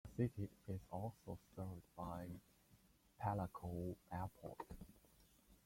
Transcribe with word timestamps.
The 0.03 0.09
city 0.29 0.49
is 0.67 0.79
also 0.89 1.37
served 1.55 1.83
by 1.95 2.25
Parakou 3.21 3.95
Airport. 4.11 4.57